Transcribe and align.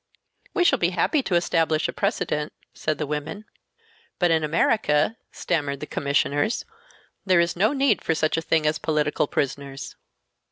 "We 0.55 0.63
shall 0.63 0.79
be 0.79 0.89
happy 0.97 1.21
to 1.21 1.35
establish 1.35 1.87
a 1.87 1.93
precedent," 1.93 2.53
said 2.73 2.97
the 2.97 3.05
women. 3.05 3.45
"But 4.17 4.31
in 4.31 4.43
America," 4.43 5.15
stammered 5.31 5.79
the 5.79 5.85
Commissioners, 5.85 6.65
"there 7.23 7.39
is 7.39 7.55
no 7.55 7.71
need 7.71 8.01
for 8.03 8.15
such 8.15 8.35
a 8.35 8.41
thing 8.41 8.65
as 8.65 8.79
political 8.79 9.27
prisoners." 9.27 9.95